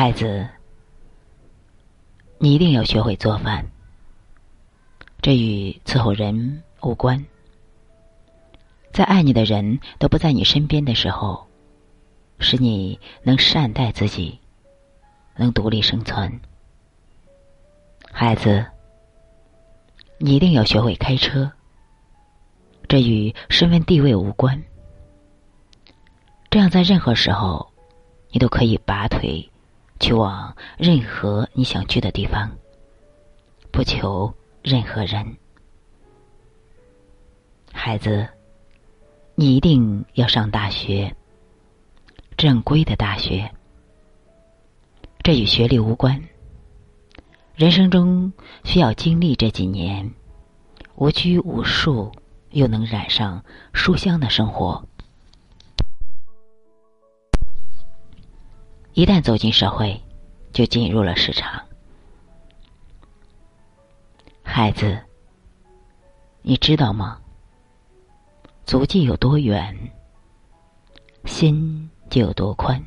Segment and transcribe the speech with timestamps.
[0.00, 0.48] 孩子，
[2.38, 3.70] 你一定要学会做饭。
[5.20, 7.22] 这与伺候人无关。
[8.94, 11.46] 在爱你的人都不在你身边的时候，
[12.38, 14.40] 使你能善待自己，
[15.36, 16.40] 能独立生存。
[18.10, 18.64] 孩子，
[20.16, 21.52] 你一定要学会开车。
[22.88, 24.62] 这与身份地位无关。
[26.48, 27.70] 这样，在任何时候，
[28.30, 29.46] 你都可以拔腿
[30.00, 32.50] 去往任何你想去的地方，
[33.70, 35.36] 不求任何人。
[37.72, 38.26] 孩子。
[39.36, 41.16] 你一定要上大学，
[42.36, 43.50] 正规的大学。
[45.22, 46.22] 这与学历无关。
[47.54, 48.30] 人生中
[48.64, 50.12] 需要经历这几年
[50.96, 52.12] 无拘无束
[52.50, 53.42] 又能染上
[53.72, 54.86] 书香的生活。
[59.00, 59.98] 一旦走进社会，
[60.52, 61.64] 就进入了市场。
[64.42, 65.02] 孩子，
[66.42, 67.18] 你知道吗？
[68.66, 69.74] 足迹有多远，
[71.24, 72.84] 心就有多宽。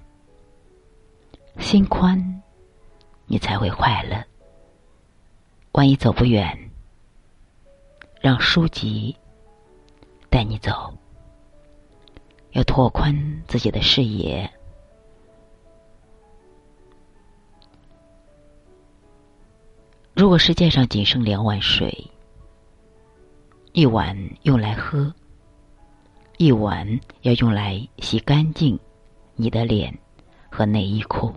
[1.58, 2.44] 心宽，
[3.26, 4.24] 你才会快乐。
[5.72, 6.70] 万一走不远，
[8.22, 9.18] 让书籍
[10.30, 10.96] 带你走。
[12.52, 14.48] 要拓宽自己的视野。
[20.24, 22.10] 如果世界上仅剩两碗水，
[23.74, 25.14] 一碗用来喝。
[26.38, 28.80] 一碗要用来洗干净
[29.36, 29.94] 你的脸
[30.50, 31.34] 和内衣裤。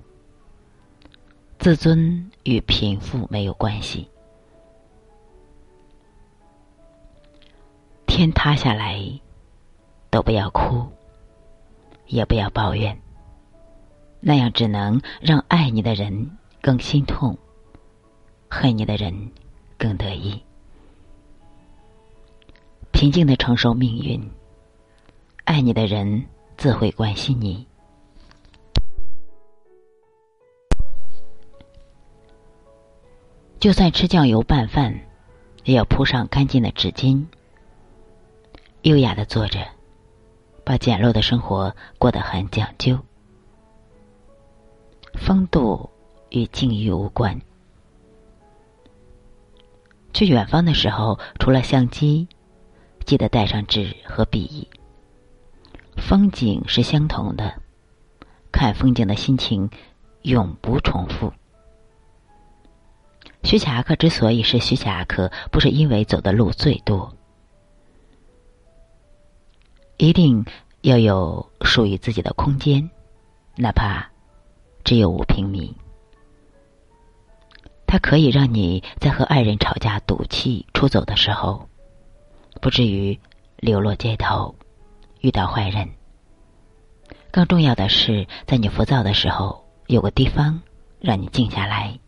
[1.58, 4.08] 自尊与贫富没有关系。
[8.06, 9.02] 天塌下来
[10.10, 10.86] 都不要哭，
[12.06, 12.96] 也不要抱怨，
[14.20, 16.30] 那样只能让爱你的人
[16.62, 17.36] 更心痛，
[18.48, 19.30] 恨你的人
[19.78, 20.42] 更得意。
[22.92, 24.30] 平静的承受命运。
[25.44, 26.26] 爱你的人
[26.56, 27.66] 自会关心你。
[33.60, 34.98] 就算吃酱油拌饭，
[35.64, 37.24] 也要铺上干净的纸巾。
[38.82, 39.64] 优雅的坐着，
[40.64, 42.98] 把简陋的生活过得很讲究。
[45.14, 45.88] 风度
[46.30, 47.40] 与境遇无关。
[50.16, 52.26] 去远方的时候，除了相机，
[53.04, 54.66] 记得带上纸和笔。
[55.98, 57.60] 风景是相同的，
[58.50, 59.68] 看风景的心情
[60.22, 61.30] 永不重复。
[63.42, 67.14] 徐霞客之所以是徐霞客，不是因为走的路最多，
[69.98, 70.46] 一定
[70.80, 72.90] 要有属于自己的空间，
[73.56, 74.10] 哪怕
[74.82, 75.76] 只有五平米。
[77.96, 81.66] 它可以让你在和爱人吵架、赌气、出走的时候，
[82.60, 83.18] 不至于
[83.56, 84.54] 流落街头。
[85.22, 85.88] 遇到坏人，
[87.30, 90.60] 更重要的是，在你浮躁的时候，有个地方
[91.00, 91.98] 让你静下来，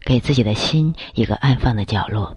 [0.00, 2.34] 给自己的心一个安放的角落。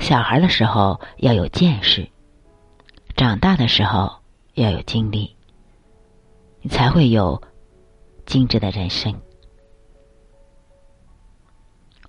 [0.00, 2.06] 小孩的时候要有见识，
[3.16, 4.18] 长大的时候
[4.52, 5.34] 要有经历，
[6.60, 7.40] 你才会有
[8.26, 9.18] 精致的人生。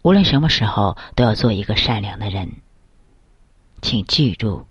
[0.02, 2.52] 无论什么时候，都要做一个善良的人。
[3.82, 4.66] 请记住。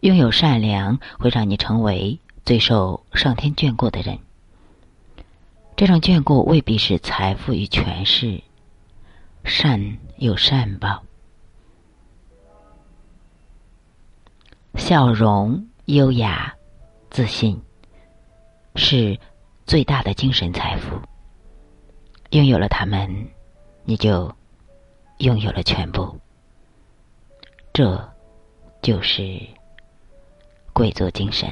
[0.00, 4.18] 拥有善良，会让你成为最受上天眷顾的人。
[5.76, 8.42] 这种眷顾未必是财富与权势，
[9.44, 11.02] 善有善报，
[14.74, 16.54] 笑容、优雅、
[17.10, 17.58] 自信，
[18.76, 19.18] 是
[19.64, 21.00] 最大的精神财富。
[22.30, 23.26] 拥有了他们，
[23.84, 24.34] 你就
[25.18, 26.18] 拥有了全部。
[27.72, 28.12] 这，
[28.82, 29.40] 就是。
[30.76, 31.48] 贵族精神。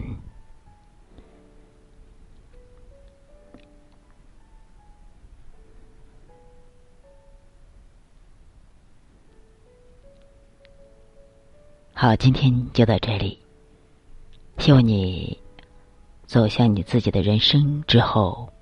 [11.95, 13.39] 好，今天就到这里。
[14.59, 15.41] 希望你
[16.27, 18.53] 走向你自己的人生之后，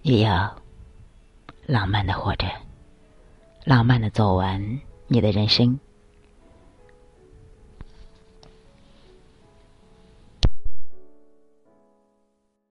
[0.00, 0.56] 也要
[1.66, 2.46] 浪漫的活着，
[3.64, 5.78] 浪漫的走完你的人生。